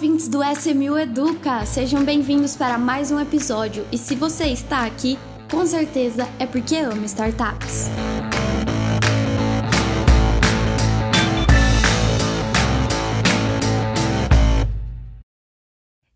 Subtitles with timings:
[0.00, 1.66] ouvintes do SMU Educa!
[1.66, 3.86] Sejam bem-vindos para mais um episódio.
[3.92, 5.18] E se você está aqui,
[5.50, 7.90] com certeza é porque ama startups.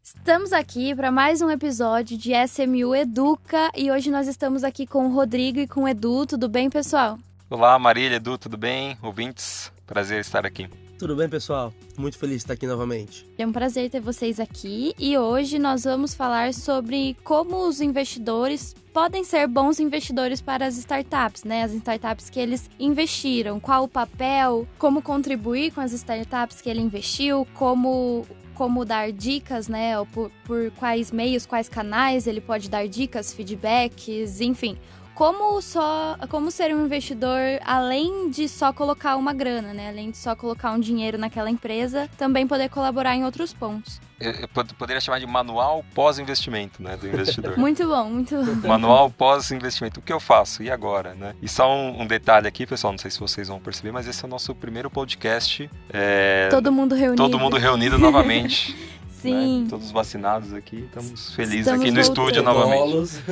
[0.03, 5.09] Estamos aqui para mais um episódio de SMU Educa e hoje nós estamos aqui com
[5.09, 6.25] o Rodrigo e com o Edu.
[6.25, 7.19] Tudo bem, pessoal?
[7.51, 8.97] Olá, Marília, Edu, tudo bem?
[9.03, 10.71] Ouvintes, prazer estar aqui.
[11.05, 11.71] Tudo bem, pessoal?
[11.99, 13.29] Muito feliz de estar aqui novamente.
[13.37, 18.75] É um prazer ter vocês aqui e hoje nós vamos falar sobre como os investidores
[18.91, 21.63] podem ser bons investidores para as startups, né?
[21.63, 26.81] As startups que eles investiram, qual o papel, como contribuir com as startups que ele
[26.81, 30.03] investiu, como como dar dicas, né?
[30.07, 34.79] Por, por quais meios, quais canais ele pode dar dicas, feedbacks, enfim
[35.15, 39.89] como só como ser um investidor além de só colocar uma grana, né?
[39.89, 44.01] Além de só colocar um dinheiro naquela empresa, também poder colaborar em outros pontos.
[44.21, 47.57] Eu, eu poderia chamar de manual pós-investimento, né, do investidor.
[47.59, 48.69] muito bom, muito bom.
[48.69, 50.01] Manual pós-investimento.
[50.01, 51.35] O que eu faço e agora, né?
[51.43, 54.25] E só um, um, detalhe aqui, pessoal, não sei se vocês vão perceber, mas esse
[54.25, 55.69] é o nosso primeiro podcast.
[55.93, 56.49] É...
[56.49, 57.23] Todo mundo reunido.
[57.23, 58.75] Todo mundo reunido novamente.
[59.25, 59.31] Né?
[59.31, 59.63] Sim.
[59.63, 59.67] Né?
[59.71, 62.29] Todos vacinados aqui, estamos felizes estamos aqui no voltando.
[62.29, 63.23] estúdio novamente.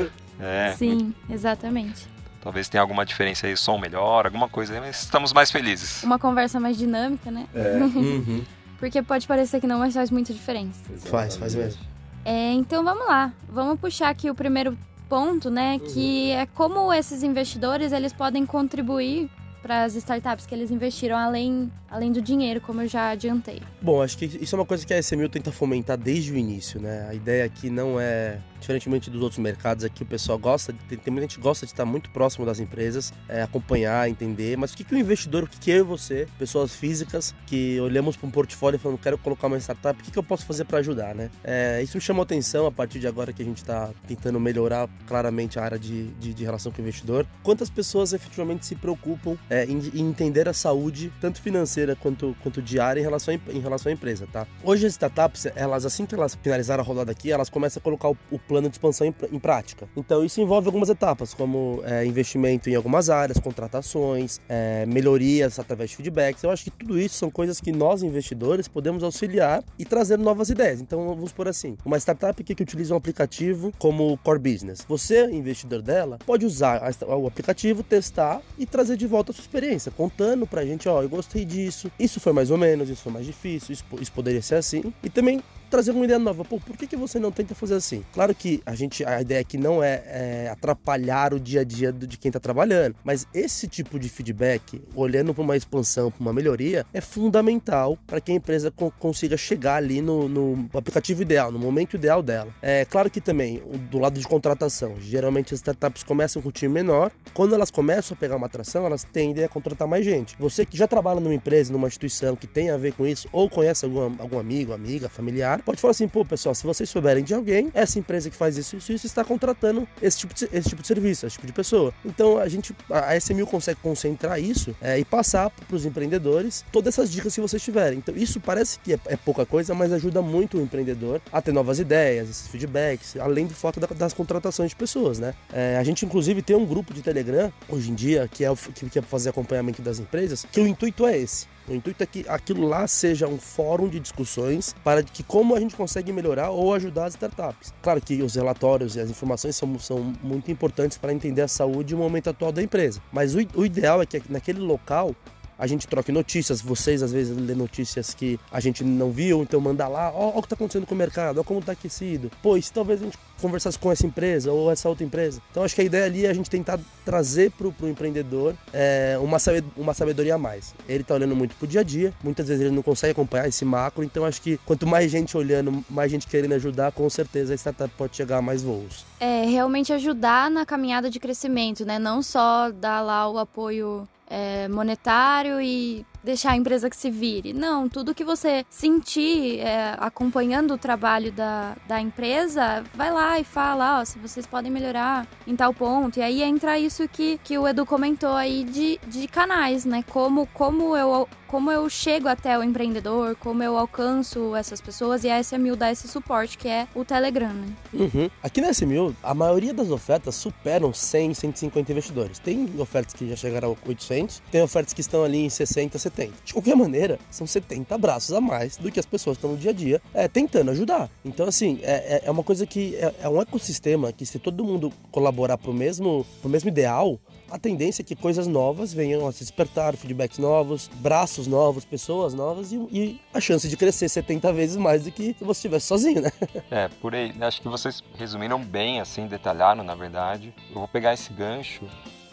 [0.40, 1.16] É, Sim, muito...
[1.30, 2.06] exatamente.
[2.40, 6.02] Talvez tenha alguma diferença aí, som melhor, alguma coisa aí, mas estamos mais felizes.
[6.02, 7.46] Uma conversa mais dinâmica, né?
[7.54, 7.78] É.
[7.78, 8.42] uhum.
[8.80, 10.80] Porque pode parecer que não, mas faz muita diferença.
[11.08, 11.80] Faz, faz mesmo.
[12.24, 13.32] É, então vamos lá.
[13.48, 14.76] Vamos puxar aqui o primeiro
[15.08, 15.74] ponto, né?
[15.74, 15.94] Uhum.
[15.94, 19.30] Que é como esses investidores eles podem contribuir
[19.62, 23.62] para as startups que eles investiram além, além do dinheiro, como eu já adiantei?
[23.80, 26.80] Bom, acho que isso é uma coisa que a SMU tenta fomentar desde o início,
[26.80, 27.06] né?
[27.08, 31.12] A ideia aqui não é diferentemente dos outros mercados aqui, o pessoal gosta, tem, tem
[31.12, 34.56] muita gente gosta de estar muito próximo das empresas, é, acompanhar, entender.
[34.56, 37.78] Mas o que, que o investidor, o que, que eu e você, pessoas físicas, que
[37.80, 40.46] olhamos para um portfólio e falamos, quero colocar uma startup, o que, que eu posso
[40.46, 41.30] fazer para ajudar, né?
[41.44, 44.88] É, isso me chamou atenção a partir de agora que a gente está tentando melhorar
[45.06, 47.26] claramente a área de, de, de, relação com o investidor.
[47.42, 52.62] Quantas pessoas efetivamente se preocupam é, em, em, entender a saúde, tanto financeira quanto, quanto
[52.62, 54.46] diária, em relação, a, em relação à empresa, tá?
[54.62, 58.08] Hoje as startups, elas assim que elas finalizaram a rodada aqui, elas começam a colocar
[58.08, 59.88] o, o plano de expansão em, em prática.
[59.96, 65.90] Então isso envolve algumas etapas, como é, investimento em algumas áreas, contratações, é, melhorias através
[65.90, 66.42] de feedbacks.
[66.42, 70.50] Eu acho que tudo isso são coisas que nós investidores podemos auxiliar e trazer novas
[70.50, 70.82] ideias.
[70.82, 74.84] Então vamos por assim, uma startup que, que utiliza um aplicativo como core business.
[74.86, 79.90] Você, investidor dela, pode usar o aplicativo, testar e trazer de volta a sua experiência,
[79.90, 83.24] contando pra gente, ó, eu gostei disso, isso foi mais ou menos, isso foi mais
[83.24, 84.92] difícil, isso, isso poderia ser assim.
[85.02, 85.40] E também
[85.72, 86.44] trazer uma ideia nova.
[86.44, 88.04] Pô, por que, que você não tenta fazer assim?
[88.12, 91.90] Claro que a gente, a ideia aqui não é, é atrapalhar o dia a dia
[91.90, 96.32] de quem está trabalhando, mas esse tipo de feedback, olhando para uma expansão, para uma
[96.32, 101.58] melhoria, é fundamental para que a empresa consiga chegar ali no, no, aplicativo ideal, no
[101.58, 102.52] momento ideal dela.
[102.60, 106.74] É claro que também, do lado de contratação, geralmente as startups começam com um time
[106.74, 110.36] menor, quando elas começam a pegar uma atração, elas tendem a contratar mais gente.
[110.38, 113.48] Você que já trabalha numa empresa, numa instituição que tem a ver com isso, ou
[113.48, 117.34] conhece algum, algum amigo, amiga, familiar, pode falar assim, pô, pessoal, se vocês souberem de
[117.34, 120.82] alguém, essa empresa que faz isso, isso, isso está contratando esse tipo, de, esse tipo
[120.82, 121.92] de serviço, esse tipo de pessoa.
[122.04, 126.94] Então a gente, a SMU consegue concentrar isso é, e passar para os empreendedores todas
[126.94, 127.98] essas dicas que vocês tiverem.
[127.98, 131.52] Então isso parece que é, é, pouca coisa, mas ajuda muito o empreendedor a ter
[131.52, 135.34] novas ideias, esses feedbacks, além do fato da, das contratações de pessoas, né?
[135.52, 138.88] É, a gente inclusive tem um grupo de Telegram hoje em dia que é que,
[138.88, 142.24] que é fazer acompanhamento das empresas, que o intuito é esse o intuito é que
[142.28, 146.74] aquilo lá seja um fórum de discussões para que como a gente consegue melhorar ou
[146.74, 147.72] ajudar as startups.
[147.82, 151.92] Claro que os relatórios e as informações são, são muito importantes para entender a saúde
[151.92, 153.00] e o momento atual da empresa.
[153.12, 155.14] Mas o, o ideal é que naquele local
[155.62, 159.60] a gente troque notícias, vocês às vezes lê notícias que a gente não viu, então
[159.60, 162.32] manda lá, ó, ó o que está acontecendo com o mercado, ó como está aquecido.
[162.42, 165.40] Pois talvez a gente conversasse com essa empresa ou essa outra empresa.
[165.52, 169.16] Então acho que a ideia ali é a gente tentar trazer para o empreendedor é,
[169.22, 169.36] uma,
[169.76, 170.74] uma sabedoria a mais.
[170.88, 173.46] Ele está olhando muito para o dia a dia, muitas vezes ele não consegue acompanhar
[173.46, 177.54] esse macro, então acho que quanto mais gente olhando, mais gente querendo ajudar, com certeza
[177.54, 179.06] a startup pode chegar a mais voos.
[179.20, 182.00] É, realmente ajudar na caminhada de crescimento, né?
[182.00, 187.52] Não só dar lá o apoio é, monetário e deixar a empresa que se vire.
[187.52, 193.44] Não, tudo que você sentir é, acompanhando o trabalho da, da empresa, vai lá e
[193.44, 196.18] fala, ó, se vocês podem melhorar em tal ponto.
[196.18, 200.02] E aí entra isso que, que o Edu comentou aí de, de canais, né?
[200.08, 205.28] Como, como, eu, como eu chego até o empreendedor, como eu alcanço essas pessoas e
[205.28, 207.68] a SMU dá esse suporte, que é o Telegram, né?
[207.92, 208.30] Uhum.
[208.42, 212.38] Aqui na SMU, a maioria das ofertas superam 100, 150 investidores.
[212.38, 216.22] Tem ofertas que já chegaram a 800, tem ofertas que estão ali em 60, 70
[216.22, 216.32] 70.
[216.44, 219.70] De qualquer maneira, são 70 braços a mais do que as pessoas estão no dia
[219.70, 221.10] a dia é, tentando ajudar.
[221.24, 224.64] Então, assim, é, é, é uma coisa que é, é, um ecossistema que se todo
[224.64, 227.18] mundo colaborar pro mesmo, pro mesmo ideal,
[227.50, 232.34] a tendência é que coisas novas venham a se despertar, feedbacks novos, braços novos, pessoas
[232.34, 235.86] novas e, e, a chance de crescer 70 vezes mais do que se você estivesse
[235.86, 236.32] sozinho, né?
[236.70, 237.32] É, por aí.
[237.40, 240.54] Acho que vocês resumiram bem, assim, detalharam, na verdade.
[240.70, 241.86] Eu vou pegar esse gancho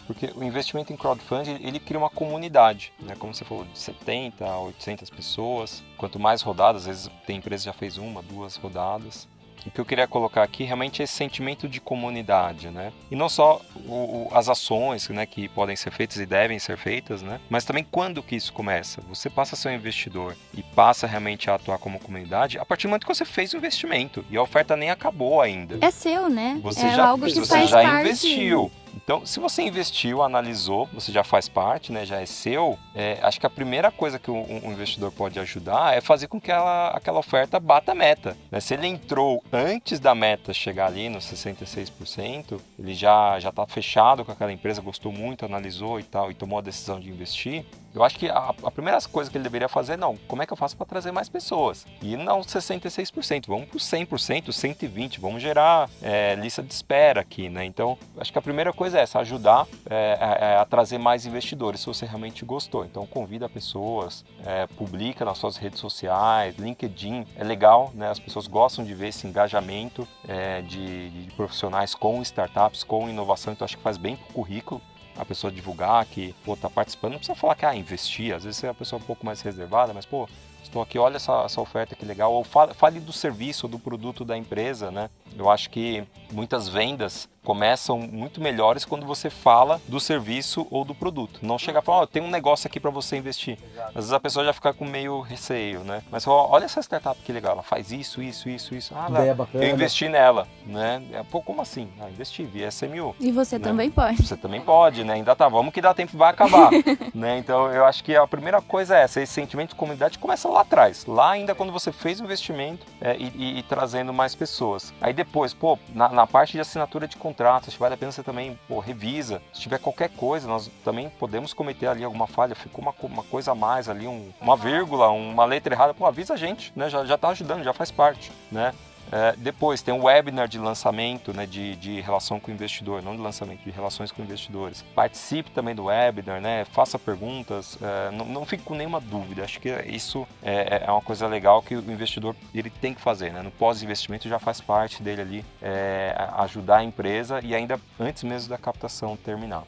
[0.10, 3.16] porque o investimento em crowdfunding ele cria uma comunidade, né?
[3.20, 5.84] Como você falou, de 70 a 800 pessoas.
[5.98, 9.28] Quanto mais rodadas, às vezes tem empresa que já fez uma, duas rodadas.
[9.66, 12.92] O que eu queria colocar aqui realmente é esse sentimento de comunidade, né?
[13.12, 16.78] E não só o, o, as ações, né, que podem ser feitas e devem ser
[16.78, 17.40] feitas, né?
[17.50, 19.02] Mas também quando que isso começa?
[19.10, 22.88] Você passa a ser um investidor e passa realmente a atuar como comunidade a partir
[22.88, 25.78] do momento que você fez o investimento e a oferta nem acabou ainda.
[25.82, 26.60] É seu, né?
[26.64, 28.02] Você é já algo que você faz já parte.
[28.08, 28.72] investiu.
[28.96, 33.40] Então, se você investiu, analisou, você já faz parte, né, já é seu, é, acho
[33.40, 36.90] que a primeira coisa que um, um, investidor pode ajudar é fazer com que ela,
[36.90, 38.38] aquela oferta bata a meta.
[38.52, 38.60] Né?
[38.60, 44.32] Se ele entrou antes da meta chegar ali nos 66%, ele já está fechado com
[44.32, 47.66] aquela empresa, gostou muito, analisou e tal, e tomou a decisão de investir,
[48.00, 50.54] eu acho que a, a primeira coisa que ele deveria fazer, não, como é que
[50.54, 51.86] eu faço para trazer mais pessoas?
[52.02, 57.66] E não 66%, vamos para 100%, 120%, vamos gerar é, lista de espera aqui, né?
[57.66, 61.26] Então, acho que a primeira coisa é essa, ajudar é, a, é, a, trazer mais
[61.26, 62.86] investidores, se você realmente gostou.
[62.86, 68.10] Então, convida pessoas, é, publica nas suas redes sociais, LinkedIn, é legal, né?
[68.10, 73.52] As pessoas gostam de ver esse engajamento é, de, de profissionais com startups, com inovação,
[73.52, 74.82] então acho que faz bem para o currículo
[75.18, 78.64] a pessoa divulgar que, pô, tá participando, não precisa falar que, ah, investir, às vezes
[78.64, 80.28] é a pessoa um pouco mais reservada, mas, pô,
[80.64, 83.80] estou aqui, olha essa, essa oferta que legal, ou fale, fale do serviço ou do
[83.80, 85.10] produto da empresa, né?
[85.38, 90.94] Eu acho que muitas vendas começam muito melhores quando você fala do serviço ou do
[90.94, 91.40] produto.
[91.42, 93.58] Não chega a falar, oh, tem um negócio aqui para você investir.
[93.72, 93.88] Exato.
[93.90, 96.04] Às vezes a pessoa já fica com meio receio, né?
[96.12, 98.94] Mas olha essa startup que legal, ela faz isso, isso, isso, isso.
[98.96, 99.64] Ah, Ideia bacana.
[99.64, 101.02] eu investi nela, né?
[101.14, 101.90] É, pô, como assim?
[102.00, 103.16] Ah, investi via SMU.
[103.20, 103.64] E você né?
[103.64, 104.22] também pode.
[104.22, 105.14] Você também pode, né?
[105.14, 106.70] Ainda tá, vamos que dá tempo vai acabar,
[107.16, 107.38] né?
[107.38, 110.62] Então eu acho que a primeira coisa é essa, esse sentimento de comunidade começa lá
[110.62, 114.94] atrás, lá ainda quando você fez o investimento é, e, e, e, trazendo mais pessoas.
[115.02, 118.60] Aí depois, pô, na, na parte de assinatura de contratos, vale a pena você também
[118.68, 119.42] pô, revisa.
[119.54, 123.52] Se tiver qualquer coisa, nós também podemos cometer ali alguma falha, ficou uma, uma coisa
[123.52, 126.90] a mais ali, um, uma vírgula, uma letra errada, pô, avisa a gente, né?
[126.90, 128.74] Já, já tá ajudando, já faz parte, né?
[129.12, 133.16] É, depois tem o webinar de lançamento, né, de, de relação com o investidor, não
[133.16, 134.84] de lançamento, de relações com investidores.
[134.94, 139.44] Participe também do webinar, né, faça perguntas, é, não, não fique com nenhuma dúvida.
[139.44, 143.32] Acho que isso é, é, uma coisa legal que o investidor ele tem que fazer.
[143.32, 143.42] Né?
[143.42, 148.50] No pós-investimento já faz parte dele ali é, ajudar a empresa e ainda antes mesmo
[148.50, 149.64] da captação terminar.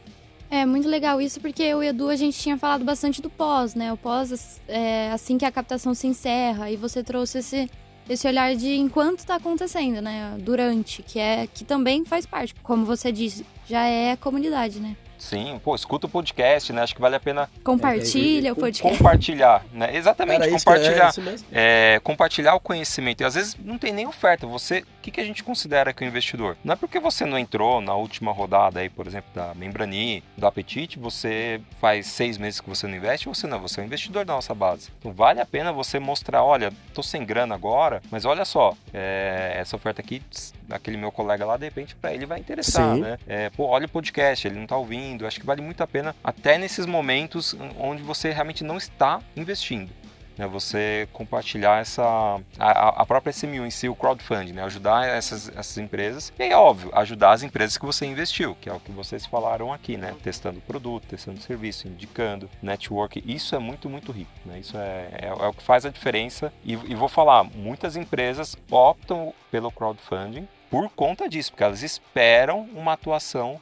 [0.49, 3.73] É muito legal isso porque eu e Edu a gente tinha falado bastante do pós,
[3.73, 3.94] né?
[3.94, 7.71] O pós é assim que a captação se encerra e você trouxe esse
[8.09, 10.36] esse olhar de enquanto está acontecendo, né?
[10.39, 14.95] Durante, que é que também faz parte, como você disse, já é comunidade, né?
[15.21, 16.81] Sim, pô, escuta o podcast, né?
[16.81, 17.47] Acho que vale a pena.
[17.63, 18.97] Compartilha é, o podcast.
[18.97, 19.95] Compartilhar, né?
[19.95, 21.06] Exatamente, Era compartilhar.
[21.06, 23.21] É, isso é, compartilhar o conhecimento.
[23.21, 24.47] E às vezes não tem nem oferta.
[24.47, 26.57] Você, o que, que a gente considera que é um investidor?
[26.63, 30.47] Não é porque você não entrou na última rodada aí, por exemplo, da Membrani, do
[30.47, 34.25] Apetite, você faz seis meses que você não investe, você não, você é um investidor
[34.25, 34.89] da nossa base.
[34.97, 39.54] Então vale a pena você mostrar, olha, tô sem grana agora, mas olha só, é,
[39.56, 40.19] essa oferta aqui,
[40.68, 43.01] aquele meu colega lá, de repente, para ele vai interessar, Sim.
[43.01, 43.19] né?
[43.28, 46.15] É, pô, olha o podcast, ele não tá ouvindo Acho que vale muito a pena,
[46.23, 49.91] até nesses momentos onde você realmente não está investindo.
[50.37, 55.49] Né, você compartilhar essa a, a, própria SMU em si, o crowdfunding, né, ajudar essas,
[55.49, 58.91] essas empresas e é óbvio, ajudar as empresas que você investiu, que é o que
[58.91, 64.31] vocês falaram aqui, né, testando produto, testando serviço, indicando, network, isso é muito, muito rico,
[64.45, 66.51] né, isso é, é, é o que faz a diferença.
[66.63, 72.61] E, e vou falar, muitas empresas optam pelo crowdfunding por conta disso, porque elas esperam
[72.73, 73.59] uma atuação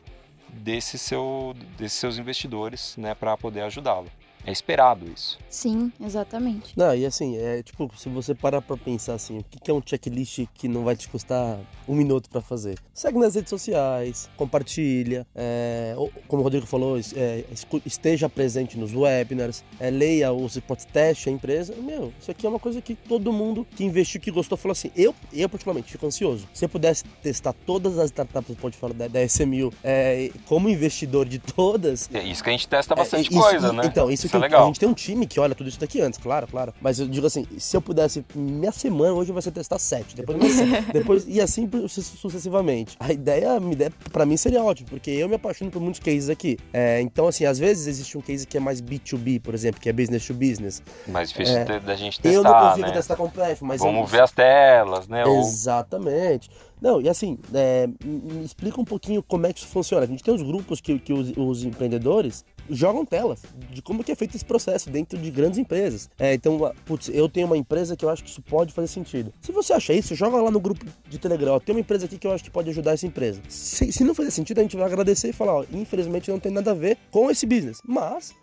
[0.53, 4.09] desse seu, desses seus investidores né, para poder ajudá-lo.
[4.49, 5.37] É esperado isso.
[5.47, 6.73] Sim, exatamente.
[6.75, 9.81] Não, e assim, é tipo, se você parar pra pensar assim, o que é um
[9.85, 12.79] checklist que não vai te custar um minuto para fazer?
[12.91, 15.93] Segue nas redes sociais, compartilha, é,
[16.27, 17.43] como o Rodrigo falou, é,
[17.85, 21.75] esteja presente nos webinars, é, leia os reportes teste a empresa.
[21.75, 24.89] Meu, isso aqui é uma coisa que todo mundo que investiu, que gostou, falou assim,
[24.95, 26.47] eu, eu particularmente, fico ansioso.
[26.55, 31.27] Se eu pudesse testar todas as startups, pode falar da, da SMU, é, como investidor
[31.27, 32.09] de todas...
[32.11, 33.83] É isso que a gente testa bastante é, isso, coisa, né?
[33.85, 34.63] Então, isso que assim, legal.
[34.63, 36.73] a gente tem um time que olha tudo isso daqui antes, claro, claro.
[36.81, 40.53] Mas eu digo assim, se eu pudesse, minha semana hoje vai ser testar sete, depois
[40.53, 42.95] sete, depois e assim sucessivamente.
[42.99, 46.29] A ideia, a ideia para mim seria ótimo, porque eu me apaixono por muitos cases
[46.29, 46.57] aqui.
[46.73, 49.89] É, então assim, às vezes existe um case que é mais B2B, por exemplo, que
[49.89, 50.81] é business to business.
[51.07, 52.93] Mais difícil é, da gente testar, Eu não consigo né?
[52.93, 54.05] testar completo, mas vamos eu...
[54.07, 55.23] ver as telas, né?
[55.27, 56.49] Exatamente.
[56.81, 60.05] Não, e assim, é, me explica um pouquinho como é que isso funciona.
[60.05, 64.11] A gente tem os grupos que, que os, os empreendedores jogam telas de como que
[64.11, 66.09] é feito esse processo dentro de grandes empresas.
[66.17, 69.33] É, então, putz, eu tenho uma empresa que eu acho que isso pode fazer sentido.
[69.41, 71.59] Se você acha isso, joga lá no grupo de Telegram.
[71.59, 73.41] Tem uma empresa aqui que eu acho que pode ajudar essa empresa.
[73.47, 76.51] Se, se não fazer sentido, a gente vai agradecer e falar, ó, infelizmente não tem
[76.51, 77.81] nada a ver com esse business.
[77.85, 78.33] Mas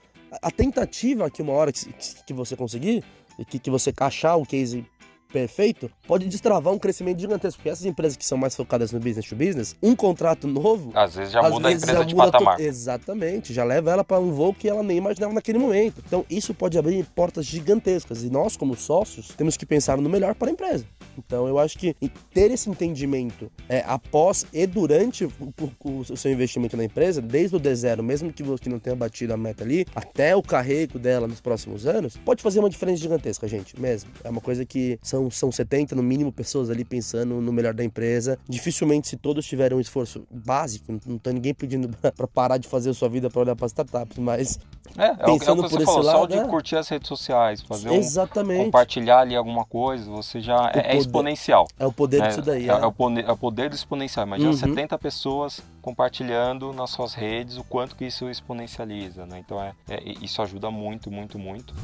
[0.43, 1.87] a tentativa que uma hora que,
[2.27, 3.05] que você conseguir,
[3.49, 4.85] que, que você achar o case
[5.37, 7.59] perfeito, pode destravar um crescimento gigantesco.
[7.59, 10.91] Porque essas empresas que são mais focadas no business to business, um contrato novo.
[10.95, 12.57] Às vezes já muda vezes a empresa de patamar.
[12.57, 12.63] To...
[12.63, 16.03] Exatamente, já leva ela para um voo que ela nem imaginava naquele momento.
[16.07, 18.23] Então isso pode abrir portas gigantescas.
[18.23, 20.87] E nós, como sócios, temos que pensar no melhor para a empresa.
[21.19, 21.95] Então eu acho que
[22.33, 27.57] ter esse entendimento é, após e durante o, o, o, seu investimento na empresa, desde
[27.57, 31.27] o D0, mesmo que você não tenha batido a meta ali, até o carrego dela
[31.27, 34.11] nos próximos anos, pode fazer uma diferença gigantesca, gente, mesmo.
[34.23, 37.85] É uma coisa que são, são 70, no mínimo, pessoas ali pensando no melhor da
[37.85, 38.39] empresa.
[38.49, 42.69] Dificilmente, se todos tiverem um esforço básico, não, não tá ninguém pedindo para parar de
[42.69, 44.59] fazer a sua vida para olhar para startups, mas
[44.97, 46.45] é, pensando é o, é o por esse falou, lado, só de é...
[46.45, 48.61] curtir as redes sociais, fazer Exatamente.
[48.61, 51.67] Um, compartilhar ali alguma coisa, você já é, é, exponencial.
[51.79, 52.69] É o poder disso daí.
[52.69, 54.27] É, é, o poder, é o poder do exponencial.
[54.27, 54.57] Imagina uhum.
[54.57, 59.39] 70 pessoas compartilhando nas suas redes o quanto que isso exponencializa, né?
[59.45, 59.75] Então é,
[60.21, 61.75] isso ajuda muito, muito, muito.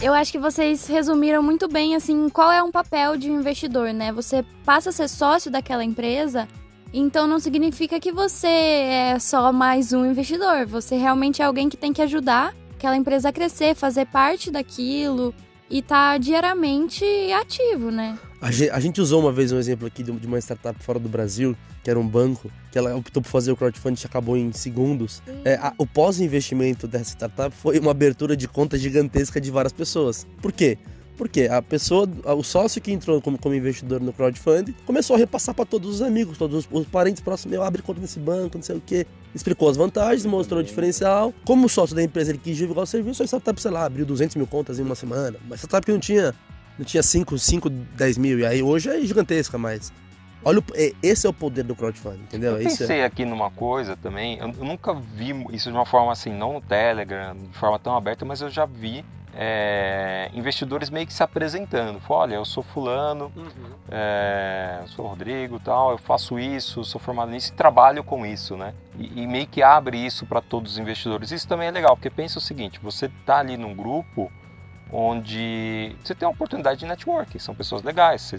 [0.00, 3.92] Eu acho que vocês resumiram muito bem assim qual é um papel de um investidor,
[3.92, 4.12] né?
[4.12, 6.46] Você passa a ser sócio daquela empresa,
[6.92, 10.66] então não significa que você é só mais um investidor.
[10.66, 15.34] Você realmente é alguém que tem que ajudar aquela empresa a crescer, fazer parte daquilo
[15.68, 18.16] e tá diariamente ativo, né?
[18.40, 21.90] A gente usou uma vez um exemplo aqui de uma startup fora do Brasil, que
[21.90, 25.22] era um banco, que ela optou por fazer o crowdfunding e acabou em segundos.
[25.44, 30.26] É, a, o pós-investimento dessa startup foi uma abertura de conta gigantesca de várias pessoas.
[30.40, 30.78] Por quê?
[31.16, 32.06] Porque a pessoa,
[32.36, 36.02] o sócio que entrou como, como investidor no crowdfunding, começou a repassar para todos os
[36.02, 39.06] amigos, todos os, os parentes próximos, meu, abre conta nesse banco, não sei o quê.
[39.36, 41.32] Explicou as vantagens, mostrou o diferencial.
[41.44, 44.34] Como sócio da empresa, ele quis divulgar o serviço, a startup, sei lá, abriu 200
[44.34, 45.36] mil contas em uma semana.
[45.46, 46.34] Mas startup que não tinha,
[46.78, 48.38] não tinha 5, 5, 10 mil.
[48.38, 49.92] E aí hoje é gigantesca, mas
[50.44, 52.52] Olha, é, esse é o poder do crowdfunding, entendeu?
[52.52, 53.04] Eu pensei é...
[53.04, 57.36] aqui numa coisa também, eu, nunca vi isso de uma forma assim, não no Telegram,
[57.36, 59.04] de forma tão aberta, mas eu já vi
[59.38, 62.00] é, investidores meio que se apresentando.
[62.08, 63.50] olha, eu sou fulano, uhum.
[63.90, 68.72] é, sou Rodrigo tal, eu faço isso, sou formado nisso e trabalho com isso, né?
[68.98, 71.30] E, e meio que abre isso para todos os investidores.
[71.30, 74.32] Isso também é legal, porque pensa o seguinte, você está ali num grupo
[74.90, 78.32] onde você tem uma oportunidade de networking, são pessoas legais,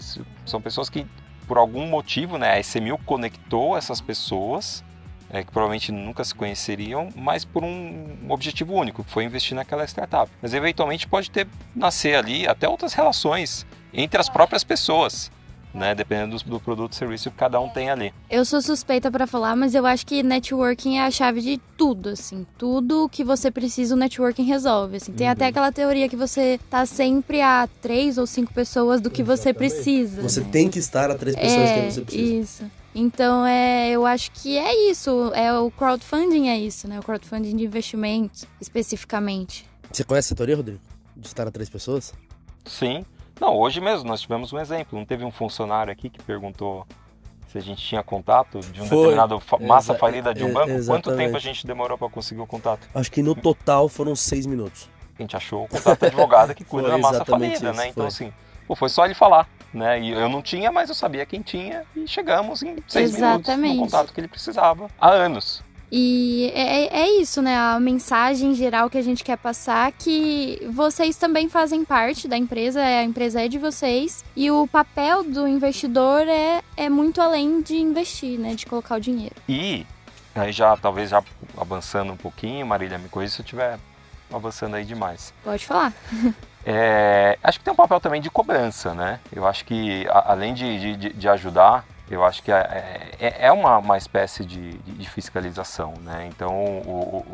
[0.44, 1.06] são pessoas que
[1.46, 4.84] por algum motivo, né, a SMU conectou essas pessoas
[5.30, 9.84] é, que provavelmente nunca se conheceriam, mas por um objetivo único, que foi investir naquela
[9.84, 10.30] startup.
[10.40, 15.30] Mas eventualmente pode ter nascer ali até outras relações entre as próprias pessoas.
[15.74, 18.12] Né, dependendo do, do produto e serviço que cada um tem ali.
[18.30, 22.08] Eu sou suspeita para falar, mas eu acho que networking é a chave de tudo,
[22.08, 22.46] assim.
[22.56, 25.12] Tudo que você precisa, o networking resolve, assim.
[25.12, 25.34] Tem uhum.
[25.34, 29.42] até aquela teoria que você tá sempre a três ou cinco pessoas do que Exatamente.
[29.42, 30.22] você precisa.
[30.22, 32.40] Você tem que estar a três pessoas é, que você precisa.
[32.40, 32.77] Isso.
[33.00, 35.32] Então, é, eu acho que é isso.
[35.32, 36.98] É o crowdfunding é isso, né?
[36.98, 39.64] O crowdfunding de investimentos, especificamente.
[39.92, 40.80] Você conhece a teoria, Rodrigo?
[41.16, 42.12] De estar a três pessoas?
[42.64, 43.06] Sim.
[43.40, 44.98] Não, hoje mesmo nós tivemos um exemplo.
[44.98, 46.84] Não teve um funcionário aqui que perguntou
[47.46, 48.98] se a gente tinha contato de um Foi.
[48.98, 50.70] determinado massa Exa falida de um banco.
[50.70, 51.04] Exatamente.
[51.04, 52.88] Quanto tempo a gente demorou para conseguir o contato?
[52.92, 54.90] Acho que no total foram seis minutos.
[55.16, 57.88] A gente achou o contato advogado que cuida da massa falida, isso, né?
[57.88, 58.26] Então, foi.
[58.26, 58.32] assim,
[58.66, 60.00] pô, foi só ele falar né?
[60.00, 63.72] E eu não tinha, mas eu sabia quem tinha e chegamos em seis Exatamente.
[63.72, 65.62] minutos no contato que ele precisava há anos.
[65.90, 67.56] E é, é, é, isso, né?
[67.56, 72.80] A mensagem geral que a gente quer passar que vocês também fazem parte da empresa,
[72.80, 74.22] a empresa é de vocês.
[74.36, 78.54] E o papel do investidor é, é muito além de investir, né?
[78.54, 79.34] De colocar o dinheiro.
[79.48, 79.86] E
[80.34, 81.22] aí já, talvez já
[81.56, 83.78] avançando um pouquinho, Marília, me corrija se eu estiver
[84.32, 85.32] avançando aí demais.
[85.42, 85.92] Pode falar.
[86.70, 89.20] É, acho que tem um papel também de cobrança, né?
[89.32, 93.52] Eu acho que a, além de, de, de, ajudar, eu acho que é, é, é
[93.52, 96.28] uma, uma espécie de, de, fiscalização, né?
[96.28, 97.24] Então o,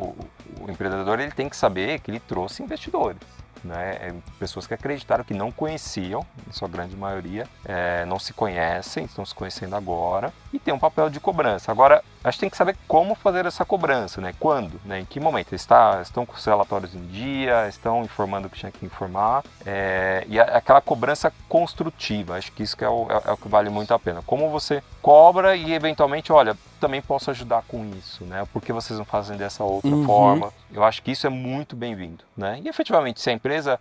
[0.57, 3.19] o, o, empreendedor ele tem que saber que ele trouxe investidores.
[3.61, 3.97] Né?
[3.99, 9.03] É, pessoas que acreditaram que não conheciam, em sua grande maioria, é, não se conhecem,
[9.03, 11.73] estão se conhecendo agora, e tem um papel de cobrança.
[11.73, 14.33] Agora, a gente tem que saber como fazer essa cobrança, né?
[14.39, 15.01] Quando, né?
[15.01, 15.53] Em que momento?
[15.53, 20.25] Está, estão com os relatórios em dia, estão informando o que tinha que informar, é,
[20.27, 23.69] e aquela cobrança construtiva, acho que isso que é, o, é, é o que vale
[23.69, 24.23] muito a pena.
[24.25, 28.43] Como você cobra e eventualmente, olha, também posso ajudar com isso, né?
[28.51, 30.03] Por que vocês não fazem dessa outra uhum.
[30.03, 30.51] forma?
[30.73, 32.59] Eu acho que isso é muito bem-vindo, né?
[32.63, 33.79] E efetivamente, se a empresa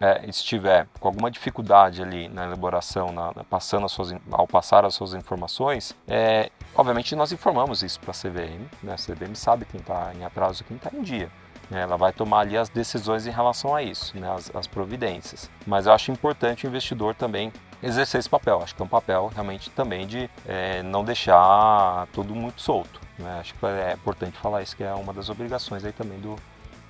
[0.00, 4.94] é, estiver com alguma dificuldade ali na elaboração, na, passando as suas, ao passar as
[4.94, 8.94] suas informações, é, obviamente nós informamos isso para a CVM, né?
[8.94, 11.30] a CVM sabe quem está em atraso e quem está em dia.
[11.70, 11.82] Né?
[11.82, 14.30] Ela vai tomar ali as decisões em relação a isso, né?
[14.32, 15.50] as, as providências.
[15.66, 17.52] Mas eu acho importante o investidor também
[17.82, 18.62] exercer esse papel.
[18.62, 23.00] Acho que é um papel realmente também de é, não deixar tudo muito solto.
[23.18, 23.38] Né?
[23.40, 26.36] Acho que é importante falar isso, que é uma das obrigações aí também do,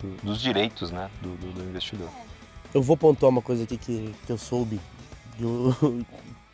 [0.01, 1.11] do dos direitos né?
[1.21, 2.09] do, do, do investidor.
[2.79, 4.79] Eu vou pontuar uma coisa aqui que, que eu soube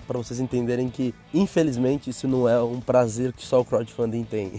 [0.09, 4.59] para vocês entenderem que, infelizmente, isso não é um prazer que só o crowdfunding tem.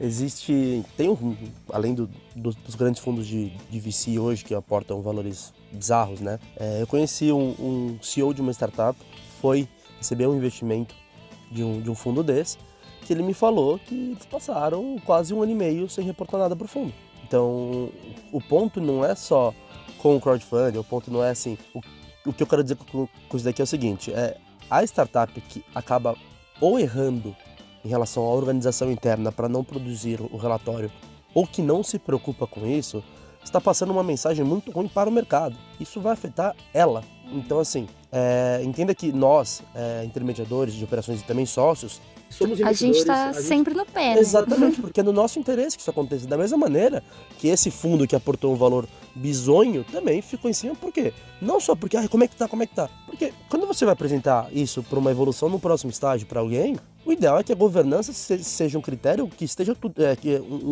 [0.00, 1.36] Existe, tem um,
[1.72, 6.38] além do, do, dos grandes fundos de, de VC hoje que aportam valores bizarros, né?
[6.56, 8.96] É, eu conheci um, um, CEO de uma startup,
[9.40, 10.94] foi receber um investimento
[11.50, 12.56] de um, de um fundo desse,
[13.04, 16.54] que ele me falou que eles passaram quase um ano e meio sem reportar nada
[16.54, 16.94] para o fundo.
[17.30, 17.90] Então,
[18.32, 19.54] o ponto não é só
[19.98, 21.56] com o crowdfunding, o ponto não é assim.
[21.72, 21.78] O,
[22.26, 24.36] o que eu quero dizer com, com isso daqui é o seguinte: é
[24.68, 26.16] a startup que acaba
[26.60, 27.36] ou errando
[27.84, 30.90] em relação à organização interna para não produzir o relatório,
[31.32, 33.00] ou que não se preocupa com isso,
[33.44, 35.56] está passando uma mensagem muito ruim para o mercado.
[35.78, 37.04] Isso vai afetar ela.
[37.30, 42.72] Então, assim, é, entenda que nós, é, intermediadores de operações e também sócios, somos A
[42.72, 44.14] gente está sempre no pé.
[44.14, 44.20] Né?
[44.20, 46.26] Exatamente, porque é no nosso interesse que isso aconteça.
[46.26, 47.02] Da mesma maneira
[47.38, 51.12] que esse fundo que aportou um valor bizonho também ficou em cima, por quê?
[51.42, 52.88] Não só porque, ah, como é que tá, como é que tá?
[53.06, 57.12] Porque quando você vai apresentar isso para uma evolução no próximo estágio para alguém, o
[57.12, 60.16] ideal é que a governança seja um critério que esteja é,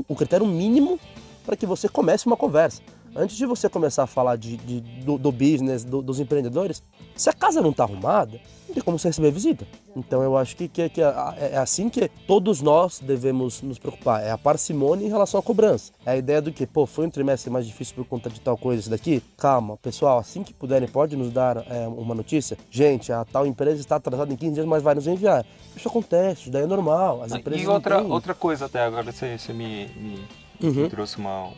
[0.08, 0.98] um critério mínimo
[1.44, 2.82] para que você comece uma conversa.
[3.14, 6.82] Antes de você começar a falar de, de do, do, business, do, dos empreendedores,
[7.16, 9.66] se a casa não está arrumada, não tem como você receber visita.
[9.96, 11.12] Então eu acho que, que, que é,
[11.52, 14.22] é assim que todos nós devemos nos preocupar.
[14.22, 15.92] É a parcimônia em relação à cobrança.
[16.04, 18.56] É a ideia do que, pô, foi um trimestre mais difícil por conta de tal
[18.56, 19.22] coisa, isso daqui.
[19.36, 22.56] Calma, pessoal, assim que puderem, pode nos dar é, uma notícia?
[22.70, 25.44] Gente, a tal empresa está atrasada em 15 dias, mas vai nos enviar.
[25.74, 27.22] Isso acontece, isso daí é normal.
[27.22, 30.28] As empresas e outra, outra coisa até agora, você, você me, me
[30.62, 30.88] uhum.
[30.88, 31.50] trouxe uma,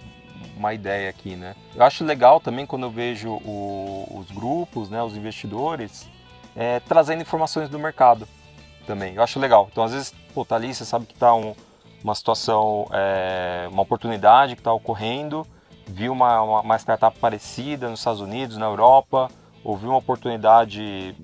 [0.57, 1.55] uma ideia aqui, né?
[1.74, 6.09] Eu acho legal também quando eu vejo o, os grupos, né, os investidores,
[6.55, 8.29] é, trazendo informações do mercado
[8.87, 9.14] também.
[9.14, 9.68] Eu acho legal.
[9.70, 11.55] Então, às vezes, pô, tá ali, você sabe que tá um,
[12.03, 15.46] uma situação, é, uma oportunidade que está ocorrendo,
[15.87, 19.31] viu uma, uma, uma, startup parecida nos Estados Unidos, na Europa,
[19.62, 21.14] ou viu uma oportunidade,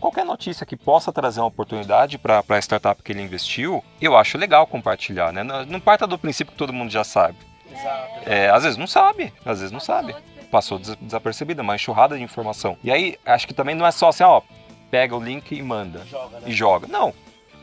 [0.00, 4.36] qualquer notícia que possa trazer uma oportunidade para a startup que ele investiu, eu acho
[4.36, 5.42] legal compartilhar, né?
[5.42, 7.38] Não, não parta do princípio que todo mundo já sabe.
[8.24, 10.14] É, às vezes não sabe, às vezes não sabe.
[10.50, 12.78] Passou desapercebida, uma enxurrada de informação.
[12.82, 14.40] E aí, acho que também não é só assim, ó,
[14.90, 16.04] pega o link e manda.
[16.04, 16.48] Joga, né?
[16.48, 16.86] E joga.
[16.86, 17.12] Não.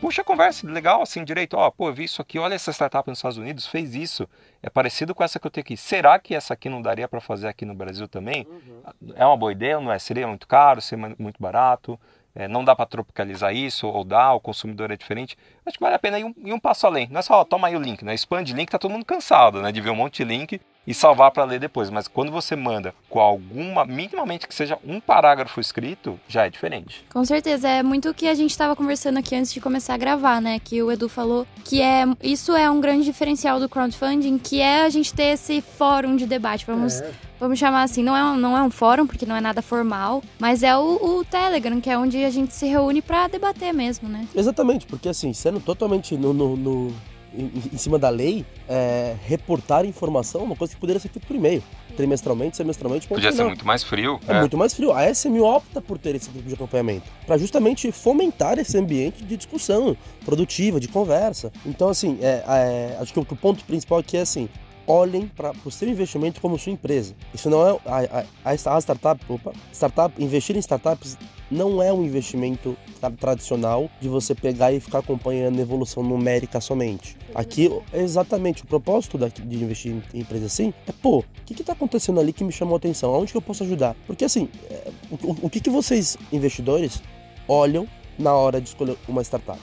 [0.02, 1.56] Puxa a conversa legal, assim, direito.
[1.56, 4.28] Ó, pô, eu vi isso aqui, olha essa startup nos Estados Unidos, fez isso.
[4.62, 5.78] É parecido com essa que eu tenho aqui.
[5.78, 8.46] Será que essa aqui não daria para fazer aqui no Brasil também?
[8.46, 9.14] Uhum.
[9.16, 9.98] É uma boa ideia, não é?
[9.98, 11.98] Seria muito caro, seria muito barato?
[12.36, 15.38] É, não dá para tropicalizar isso, ou dá, o consumidor é diferente.
[15.66, 17.08] Acho que vale a pena ir um, ir um passo além.
[17.12, 18.14] Não é só, ó, toma aí o link, né?
[18.14, 19.72] Expande link, tá todo mundo cansado, né?
[19.72, 21.90] De ver um monte de link e salvar para ler depois.
[21.90, 27.06] Mas quando você manda com alguma, minimamente que seja um parágrafo escrito, já é diferente.
[27.12, 29.98] Com certeza, é muito o que a gente estava conversando aqui antes de começar a
[29.98, 30.60] gravar, né?
[30.60, 34.84] Que o Edu falou que é isso é um grande diferencial do crowdfunding, que é
[34.84, 36.66] a gente ter esse fórum de debate.
[36.66, 37.12] Vamos é.
[37.44, 40.24] Vamos chamar assim, não é, um, não é um fórum, porque não é nada formal,
[40.40, 44.08] mas é o, o Telegram, que é onde a gente se reúne para debater mesmo,
[44.08, 44.26] né?
[44.34, 46.88] Exatamente, porque assim, sendo totalmente no, no, no
[47.36, 51.28] em, em, cima da lei, é, reportar informação é uma coisa que poderia ser feita
[51.28, 51.62] por e-mail.
[51.98, 53.10] Trimestralmente, semestralmente.
[53.10, 54.22] Podia ser muito mais frio.
[54.26, 54.94] É, é, muito mais frio.
[54.94, 57.12] A SMU opta por ter esse tipo de acompanhamento.
[57.28, 61.52] para justamente fomentar esse ambiente de discussão produtiva, de conversa.
[61.66, 64.48] Então, assim, é, é, acho que o, que o ponto principal aqui é assim:
[64.88, 67.16] olhem para o seu investimento como sua empresa.
[67.34, 71.18] Isso não é a, a, a startup, opa, startup, investir em startups
[71.50, 72.76] não é um investimento
[73.20, 77.16] tradicional de você pegar e ficar acompanhando a evolução numérica somente.
[77.36, 82.20] Aqui, exatamente, o propósito de investir em empresa assim é, pô, o que está acontecendo
[82.20, 83.14] ali que me chamou a atenção?
[83.14, 83.96] Aonde que eu posso ajudar?
[84.08, 87.02] Porque assim, é, o, o que, que vocês, investidores,
[87.48, 89.60] olham na hora de escolher uma startup?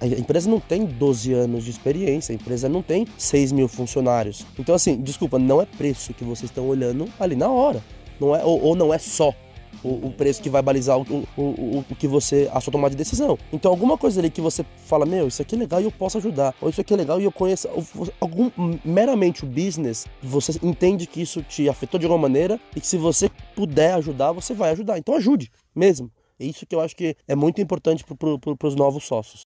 [0.00, 4.44] A, empresa não tem 12 anos de experiência, a empresa não tem 6 mil funcionários.
[4.58, 7.82] Então, assim, desculpa, não é preço que vocês estão olhando ali na hora.
[8.20, 9.34] Não é, ou, ou não é só
[9.82, 12.96] o, o preço que vai balizar o, o, o, que você, a sua tomada de
[12.96, 13.38] decisão.
[13.52, 16.18] Então, alguma coisa ali que você fala, meu, isso aqui é legal e eu posso
[16.18, 17.68] ajudar, ou isso aqui é legal e eu conheço,
[18.20, 18.50] algum,
[18.84, 22.96] meramente o business, você entende que isso te afetou de alguma maneira e que se
[22.96, 24.98] você puder ajudar, você vai ajudar.
[24.98, 26.10] Então, ajude mesmo.
[26.40, 29.42] É isso que eu acho que é muito importante para pro, os novos sócios.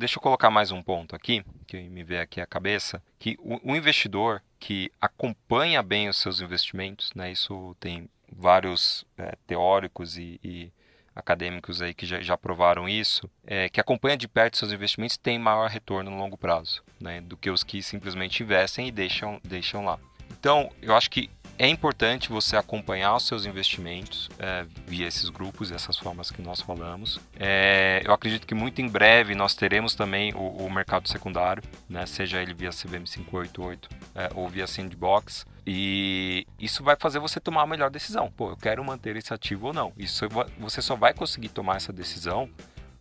[0.00, 3.72] Deixa eu colocar mais um ponto aqui, que me vê aqui a cabeça, que o,
[3.72, 10.38] o investidor que acompanha bem os seus investimentos, né, isso tem vários é, teóricos e,
[10.44, 10.72] e,
[11.18, 15.38] acadêmicos aí que já, já provaram isso, é, que acompanha de perto seus investimentos tem
[15.38, 19.84] maior retorno no longo prazo, né, do que os que simplesmente investem e deixam, deixam
[19.84, 19.98] lá.
[20.30, 21.28] Então, eu acho que
[21.58, 26.60] é importante você acompanhar os seus investimentos é, via esses grupos, essas formas que nós
[26.60, 27.18] falamos.
[27.36, 32.06] É, eu acredito que muito em breve nós teremos também o, o mercado secundário, né,
[32.06, 35.44] seja ele via CVM 588 é, ou via Sandbox.
[35.70, 38.32] E isso vai fazer você tomar a melhor decisão.
[38.34, 39.92] Pô, eu quero manter esse ativo ou não.
[39.98, 40.26] Isso
[40.58, 42.48] você só vai conseguir tomar essa decisão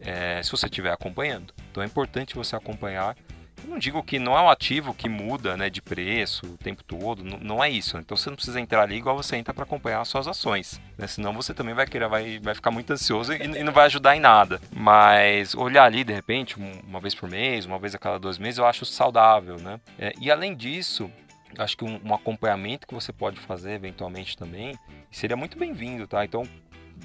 [0.01, 1.53] é, se você estiver acompanhando.
[1.71, 3.15] Então é importante você acompanhar
[3.63, 6.83] eu não digo que não é um ativo que muda né, de preço o tempo
[6.83, 7.97] todo, não, não é isso.
[7.97, 10.79] Então você não precisa entrar ali igual você entra para acompanhar as suas ações.
[10.97, 11.07] Né?
[11.07, 14.15] Senão você também vai querer, vai, vai ficar muito ansioso e, e não vai ajudar
[14.15, 14.61] em nada.
[14.71, 16.55] Mas olhar ali, de repente,
[16.87, 19.57] uma vez por mês, uma vez a cada dois meses, eu acho saudável.
[19.57, 19.79] Né?
[19.97, 21.11] É, e além disso,
[21.57, 24.77] acho que um, um, acompanhamento que você pode fazer eventualmente também
[25.11, 26.23] seria muito bem-vindo, tá?
[26.25, 26.43] Então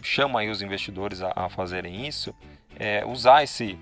[0.02, 2.35] chama aí os investidores a, a fazerem isso,
[2.78, 3.78] é, usar esse,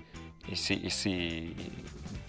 [0.51, 1.55] esse, esse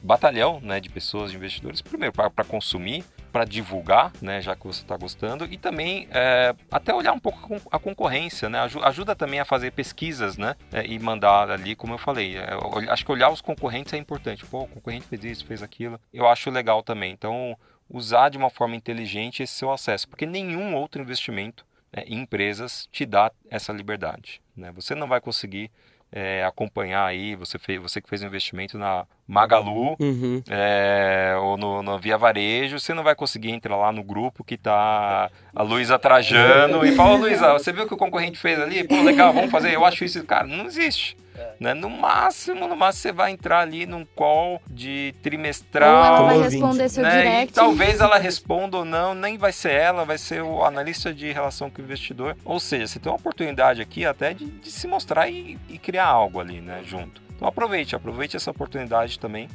[0.03, 4.83] batalhão né, de pessoas, de investidores, primeiro para consumir, para divulgar, né, já que você
[4.83, 9.45] está gostando, e também é, até olhar um pouco a concorrência, né, ajuda também a
[9.45, 12.49] fazer pesquisas, né, é, e mandar ali, como eu falei, é,
[12.91, 14.45] acho que olhar os concorrentes é importante.
[14.45, 17.13] Pô, o concorrente fez isso, fez aquilo, eu acho legal também.
[17.13, 17.57] Então,
[17.93, 22.89] usar de uma forma inteligente esse seu acesso, porque nenhum outro investimento né, em empresas
[22.91, 24.41] te dá essa liberdade.
[24.57, 24.73] Né?
[24.73, 25.71] Você não vai conseguir
[26.11, 30.43] é, acompanhar aí, você, fez, você que fez um investimento na Magalu uhum.
[30.49, 34.59] é, ou no, no, Via Varejo, você não vai conseguir entrar lá no grupo que
[34.59, 38.85] tá a Luísa Trajano e fala, Luísa, você viu o que o concorrente fez ali?
[38.85, 39.73] Pô, legal, vamos fazer.
[39.73, 41.17] Eu acho isso, cara, não existe.
[41.63, 41.75] Né?
[41.75, 45.95] No máximo, no máximo você vai entrar ali num call de trimestral.
[45.95, 47.23] Ou ela vai responder seu né?
[47.23, 47.53] direct.
[47.53, 51.31] E talvez ela responda ou não, nem vai ser ela, vai ser o analista de
[51.31, 52.37] relação com o investidor.
[52.45, 56.07] Ou seja, você tem uma oportunidade aqui até de, de se mostrar e, e, criar
[56.07, 57.23] algo ali, né, junto.
[57.37, 59.49] Então aproveite, aproveite essa oportunidade também,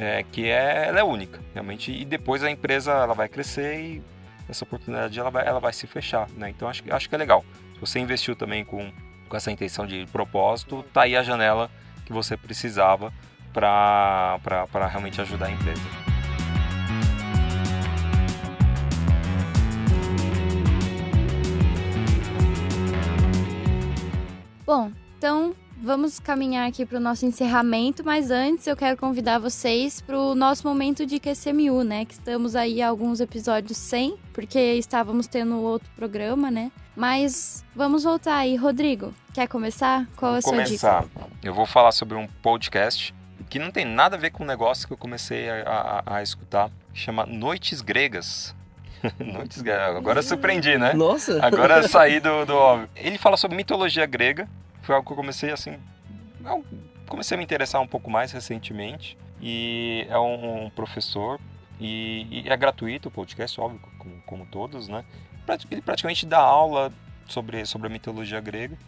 [0.00, 1.92] é, que é, ela é única, realmente.
[1.92, 4.02] E depois a empresa ela vai crescer e
[4.48, 6.50] essa oportunidade ela vai, ela vai se fechar, né?
[6.50, 7.44] Então acho, acho que é legal.
[7.74, 8.90] Se você investiu também com
[9.28, 11.70] com essa intenção de propósito, tá aí a janela
[12.04, 13.12] que você precisava
[13.52, 14.38] para
[14.90, 15.82] realmente ajudar a empresa.
[24.64, 30.00] Bom, então vamos caminhar aqui para o nosso encerramento, mas antes eu quero convidar vocês
[30.00, 32.04] para o nosso momento de QCMU, né?
[32.04, 36.72] Que estamos aí alguns episódios sem, porque estávamos tendo outro programa, né?
[36.96, 38.56] Mas vamos voltar aí.
[38.56, 40.06] Rodrigo, quer começar?
[40.16, 41.02] Qual vou a sua começar.
[41.02, 41.26] dica?
[41.42, 43.14] Eu vou falar sobre um podcast
[43.48, 46.22] que não tem nada a ver com o negócio que eu comecei a, a, a
[46.22, 48.54] escutar, chama Noites Gregas.
[49.20, 49.96] Noites Gregas.
[49.96, 50.94] Agora eu surpreendi, né?
[50.94, 51.38] Nossa!
[51.44, 52.88] Agora saí do, do óbvio.
[52.96, 54.48] Ele fala sobre mitologia grega.
[54.86, 55.80] Foi algo que eu comecei assim.
[56.44, 56.64] Eu
[57.08, 59.18] comecei a me interessar um pouco mais recentemente.
[59.42, 61.40] E é um, professor.
[61.80, 65.04] E, e, é gratuito o podcast, óbvio, como, como todos, né?
[65.70, 66.92] ele praticamente dá aula
[67.26, 68.78] sobre, sobre a mitologia grega.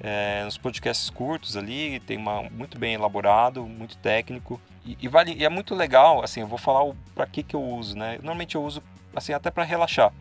[0.00, 5.34] É, nos podcasts curtos ali, tem uma muito bem elaborado, muito técnico e, e vale
[5.34, 6.22] e é muito legal.
[6.22, 8.16] Assim, eu vou falar para que que eu uso, né?
[8.16, 8.82] Normalmente eu uso
[9.14, 10.12] assim até para relaxar,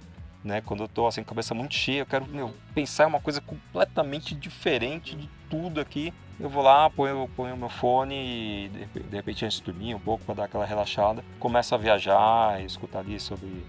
[0.44, 0.62] né?
[0.62, 4.36] Quando eu tô assim cabeça muito cheia, eu quero meu, pensar em uma coisa completamente
[4.36, 6.14] diferente de tudo aqui.
[6.40, 10.00] Eu vou lá, ponho, ponho o meu fone e de repente antes de dormir um
[10.00, 13.64] pouco para dar aquela relaxada, começo a viajar, escutar ali sobre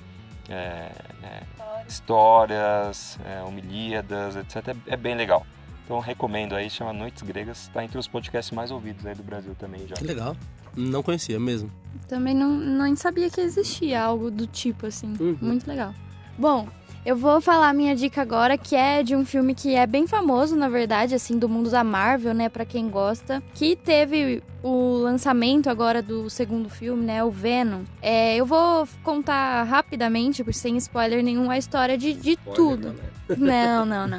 [0.49, 0.91] é,
[1.23, 1.43] é,
[1.87, 4.69] histórias, é, homilíadas, etc.
[4.69, 5.47] É, é, bem legal.
[5.85, 9.55] Então recomendo aí, chama Noites Gregas, está entre os podcasts mais ouvidos aí do Brasil
[9.59, 9.95] também já.
[9.95, 10.35] Que legal.
[10.75, 11.71] Não conhecia mesmo.
[12.09, 15.15] Também não, não sabia que existia algo do tipo assim.
[15.21, 15.39] Uhum.
[15.41, 15.95] Muito legal.
[16.39, 16.69] Bom,
[17.05, 20.07] eu vou falar a minha dica agora, que é de um filme que é bem
[20.07, 24.97] famoso, na verdade, assim, do mundo da Marvel, né, para quem gosta, que teve o
[24.97, 27.83] lançamento agora do segundo filme, né, o Venom.
[28.01, 32.95] É, eu vou contar rapidamente, sem spoiler nenhum, a história de, de tudo.
[33.37, 34.19] Não, não, não.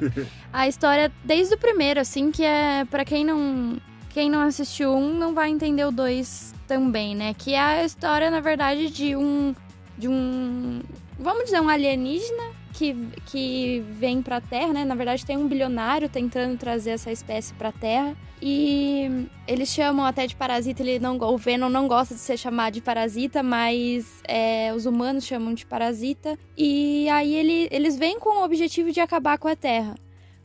[0.53, 3.77] A história desde o primeiro, assim, que é para quem não
[4.15, 7.33] quem não assistiu um não vai entender o dois também, né?
[7.33, 9.53] Que é a história, na verdade, de um.
[9.97, 10.79] De um.
[11.17, 12.93] Vamos dizer, um alienígena que,
[13.25, 14.85] que vem pra Terra, né?
[14.85, 18.15] Na verdade, tem um bilionário tentando trazer essa espécie pra Terra.
[18.41, 22.73] E eles chamam até de parasita, ele não, o Venom não gosta de ser chamado
[22.73, 26.37] de parasita, mas é, os humanos chamam de parasita.
[26.57, 29.95] E aí ele, eles vêm com o objetivo de acabar com a Terra.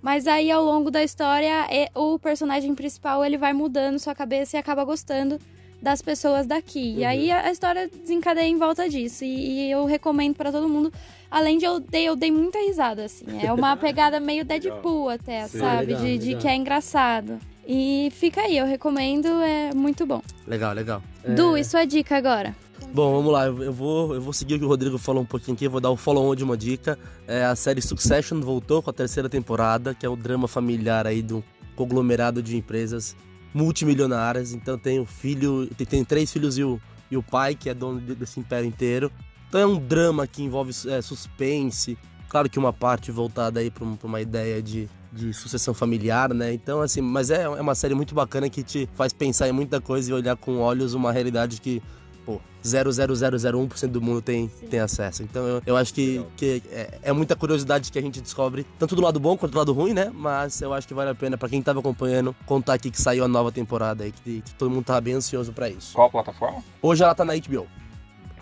[0.00, 4.58] Mas aí ao longo da história, o personagem principal ele vai mudando sua cabeça e
[4.58, 5.38] acaba gostando
[5.82, 6.92] das pessoas daqui.
[6.94, 6.98] Uhum.
[7.00, 9.24] E aí a história desencadeia em volta disso.
[9.24, 10.92] E, e eu recomendo para todo mundo.
[11.30, 13.24] Além de eu dei, eu dei muita risada, assim.
[13.42, 15.86] É uma pegada meio Deadpool até, Sim, sabe?
[15.86, 17.38] Legal, de, de que é engraçado.
[17.66, 20.20] E fica aí, eu recomendo, é muito bom.
[20.46, 21.02] Legal, legal.
[21.36, 21.60] Du, é...
[21.60, 22.54] e sua dica agora?
[22.92, 23.46] Bom, vamos lá.
[23.46, 25.68] Eu vou, eu vou seguir o que o Rodrigo falou um pouquinho aqui.
[25.68, 26.98] vou dar o follow-on de uma dica.
[27.28, 31.22] É, a série Succession voltou com a terceira temporada, que é o drama familiar aí
[31.22, 31.42] de um
[31.76, 33.14] conglomerado de empresas
[33.52, 34.52] multimilionárias.
[34.52, 37.74] Então tem o filho, tem, tem três filhos e o, e o pai, que é
[37.74, 39.10] dono desse império inteiro.
[39.48, 41.98] Então é um drama que envolve é, suspense.
[42.28, 46.52] Claro que uma parte voltada aí para uma ideia de, de sucessão familiar, né?
[46.52, 49.80] Então, assim, mas é, é uma série muito bacana que te faz pensar em muita
[49.80, 51.82] coisa e olhar com olhos uma realidade que
[52.30, 55.22] pô, 0,0001% do mundo tem, tem acesso.
[55.22, 58.94] Então eu, eu acho que, que é, é, muita curiosidade que a gente descobre, tanto
[58.94, 60.12] do lado bom quanto do lado ruim, né?
[60.14, 63.24] Mas eu acho que vale a pena para quem tava acompanhando contar aqui que saiu
[63.24, 65.94] a nova temporada aí, que, que todo mundo tava bem ansioso para isso.
[65.94, 66.62] Qual plataforma?
[66.80, 67.66] Hoje ela tá na HBO.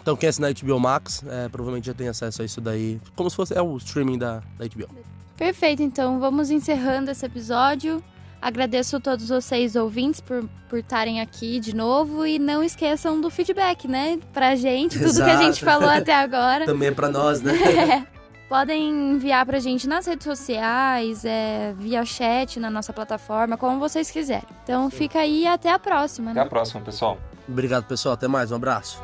[0.02, 3.30] Então quem assina a HBO Max, é, provavelmente já tem acesso a isso daí, como
[3.30, 4.88] se fosse é o streaming da, da HBO.
[5.36, 8.02] Perfeito, então vamos encerrando esse episódio.
[8.40, 13.30] Agradeço a todos vocês ouvintes por por estarem aqui de novo e não esqueçam do
[13.30, 14.18] feedback, né?
[14.32, 15.30] Pra gente, tudo Exato.
[15.30, 16.66] que a gente falou até agora.
[16.66, 17.54] Também é pra nós, né?
[17.54, 18.18] É.
[18.48, 24.10] Podem enviar pra gente nas redes sociais, é, via chat na nossa plataforma, como vocês
[24.10, 24.48] quiserem.
[24.64, 26.30] Então fica aí e até a próxima.
[26.30, 26.46] Até né?
[26.46, 27.18] a próxima, pessoal.
[27.46, 28.14] Obrigado, pessoal.
[28.14, 28.50] Até mais.
[28.50, 29.02] Um abraço.